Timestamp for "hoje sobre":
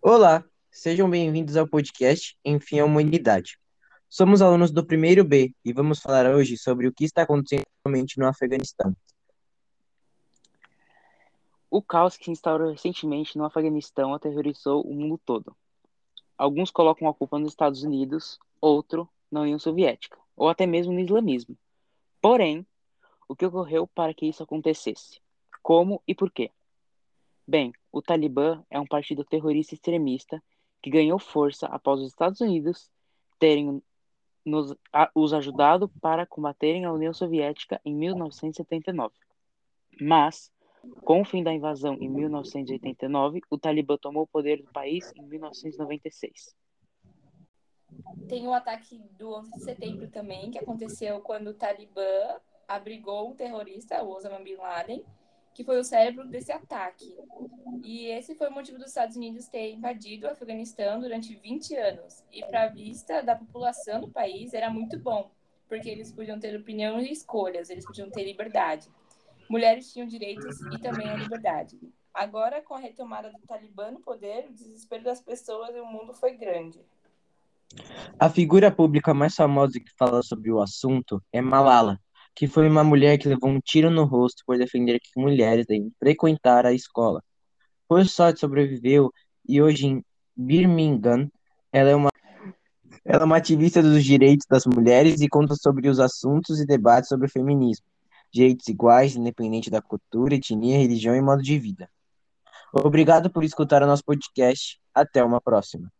6.32-6.86